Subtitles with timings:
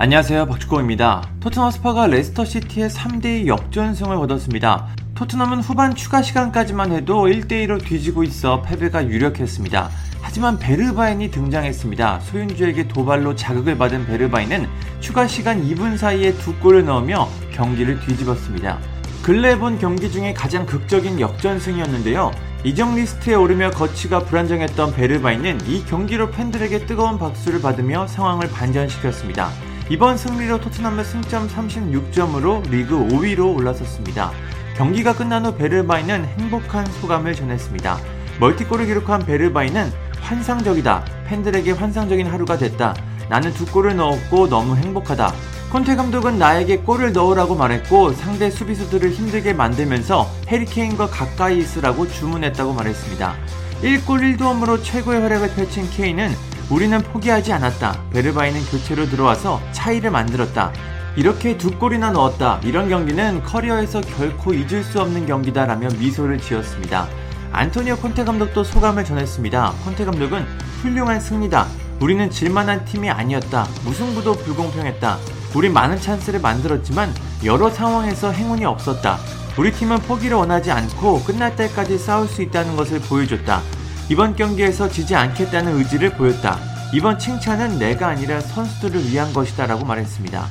[0.00, 1.28] 안녕하세요 박주공입니다.
[1.40, 4.86] 토트넘 홋스퍼가 레스터 시티에 3대2 역전승을 거뒀습니다.
[5.16, 9.90] 토트넘은 후반 추가 시간까지만 해도 1대2로 뒤지고 있어 패배가 유력했습니다.
[10.22, 12.20] 하지만 베르바인이 등장했습니다.
[12.20, 14.68] 쇠윤쥐에게 도발로 자극을 받은 베르바인은
[15.00, 18.78] 추가 시간 2분 사이에 두 골을 넣으며 경기를 뒤집었습니다.
[19.24, 22.30] 근래 본 경기 중에 가장 극적인 역전승이었는데요.
[22.62, 29.50] 이적 리스트에 오르며 거취가 불안정했던 베르바인은 이 경기로 팬들에게 뜨거운 박수를 받으며 상황을 반전시켰습니다.
[29.90, 34.32] 이번 승리로 토트넘의 승점 36점으로 리그 5위로 올라섰습니다.
[34.76, 37.98] 경기가 끝난 후 베르바인은 행복한 소감을 전했습니다.
[38.38, 41.04] 멀티골을 기록한 베르바인은 환상적이다.
[41.26, 42.94] 팬들에게 환상적인 하루가 됐다.
[43.30, 45.32] 나는 두 골을 넣었고 너무 행복하다.
[45.72, 53.34] 콘테 감독은 나에게 골을 넣으라고 말했고 상대 수비수들을 힘들게 만들면서 해리케인과 가까이 있으라고 주문했다고 말했습니다.
[53.82, 56.34] 1골 1도움으로 최고의 활약을 펼친 케인은
[56.70, 57.98] 우리는 포기하지 않았다.
[58.12, 60.72] 베르바이는 교체로 들어와서 차이를 만들었다.
[61.16, 62.60] 이렇게 두 골이나 넣었다.
[62.62, 67.08] 이런 경기는 커리어에서 결코 잊을 수 없는 경기다라며 미소를 지었습니다.
[67.52, 69.72] 안토니오 콘테 감독도 소감을 전했습니다.
[69.84, 70.44] 콘테 감독은
[70.82, 71.66] 훌륭한 승리다.
[72.00, 73.66] 우리는 질만한 팀이 아니었다.
[73.84, 75.18] 무승부도 불공평했다.
[75.54, 77.12] 우리 많은 찬스를 만들었지만
[77.44, 79.18] 여러 상황에서 행운이 없었다.
[79.56, 83.62] 우리 팀은 포기를 원하지 않고 끝날 때까지 싸울 수 있다는 것을 보여줬다.
[84.10, 86.58] 이번 경기에서 지지 않겠다는 의지를 보였다.
[86.94, 90.46] 이번 칭찬은 내가 아니라 선수들을 위한 것이다 라고 말했습니다.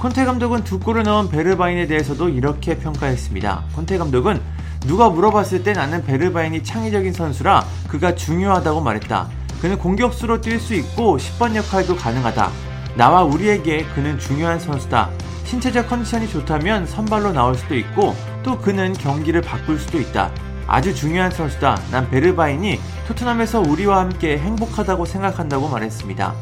[0.00, 3.64] 콘테 감독은 두 골을 넣은 베르바인에 대해서도 이렇게 평가했습니다.
[3.74, 4.40] 콘테 감독은
[4.80, 9.28] 누가 물어봤을 때 나는 베르바인이 창의적인 선수라 그가 중요하다고 말했다.
[9.60, 12.50] 그는 공격수로 뛸 수 있고 10번 역할도 가능하다.
[12.96, 15.10] 나와 우리에게 그는 중요한 선수다.
[15.44, 20.32] 신체적 컨디션이 좋다면 선발로 나올 수도 있고 또 그는 경기를 바꿀 수도 있다.
[20.68, 21.80] 아주 중요한 선수다.
[21.90, 26.34] 난 베르바인이 토트넘에서 우리와 함께 행복하다고 생각한다고 말했습니다.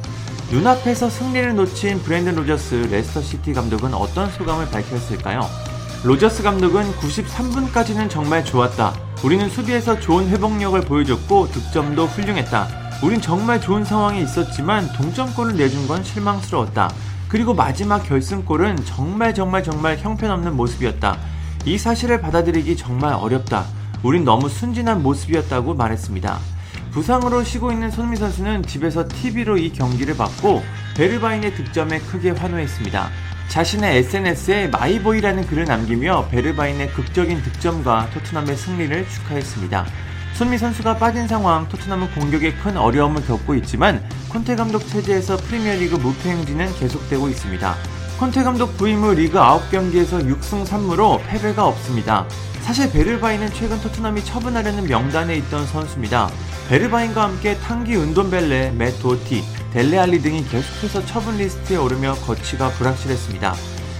[0.50, 5.40] 눈앞에서 승리를 놓친 브랜든 로저스 레스터 시티 감독은 어떤 소감을 밝혔을까요?
[6.04, 8.94] 로저스 감독은 93분까지는 정말 좋았다.
[9.24, 12.68] 우리는 수비에서 좋은 회복력을 보여줬고 득점도 훌륭했다.
[13.02, 16.90] 우린 정말 좋은 상황에 있었지만 동점골을 내준 건 실망스러웠다.
[17.28, 21.16] 그리고 마지막 결승골은 정말 정말 정말 형편없는 모습이었다.
[21.64, 23.66] 이 사실을 받아들이기 정말 어렵다.
[24.02, 26.38] 우린 너무 순진한 모습이었다고 말했습니다.
[26.92, 30.62] 부상으로 쉬고 있는 손흥민 선수는 집에서 TV로 이 경기를 봤고
[30.96, 33.10] 베르바인의 득점에 크게 환호했습니다.
[33.48, 39.86] 자신의 SNS에 my boy라는 글을 남기며 베르바인의 극적인 득점과 토트넘의 승리를 축하했습니다.
[40.34, 46.30] 손흥민 선수가 빠진 상황 토트넘은 공격에 큰 어려움을 겪고 있지만 콘테 감독 체제에서 프리미어리그 무패
[46.30, 47.74] 행진은 계속되고 있습니다.
[48.18, 52.26] 콘테 감독 부임 후 리그 9경기에서 6승 3무로 패배가 없습니다.
[52.66, 56.28] 사실 베르바인은 최근 토트넘이 처분하려는 명단에 있던 선수입니다.
[56.68, 63.54] 베르바인과 함께 탕기 은돈벨레, 맷 도티, 델레알리 등이 계속해서 처분 리스트에 오르며 거취가 불확실했습니다.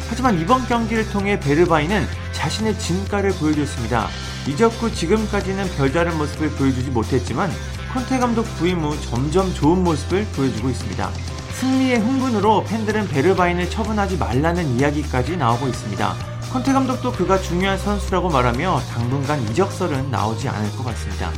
[0.09, 4.09] 하지만 이번 경기를 통해 베르바인은 자신의 진가를 보여줬습니다.
[4.49, 7.49] 이적 후 지금까지는 별다른 모습을 보여주지 못했지만
[7.95, 11.09] 콘테 감독 부임 후 점점 좋은 모습을 보여주고 있습니다.
[11.53, 16.36] 승리의 흥분으로 팬들은 베르바인을 처분하지 말라는 이야기까지 나오고 있습니다.
[16.53, 21.31] 컨테 감독도 그가 중요한 선수라고 말하며 당분간 이적설은 나오지 않을 것 같습니다.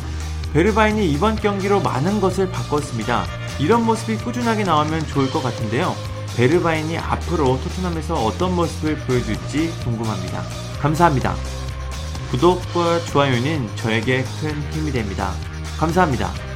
[0.52, 3.24] 베르바인이 이번 경기로 많은 것을 바꿨습니다.
[3.58, 5.94] 이런 모습이 꾸준하게 나오면 좋을 것 같은데요.
[6.36, 10.42] 베르바인이 앞으로 토트넘에서 어떤 모습을 보여줄지 궁금합니다.
[10.80, 11.34] 감사합니다.
[12.30, 15.32] 구독과 좋아요는 저에게 큰 힘이 됩니다.
[15.78, 16.47] 감사합니다.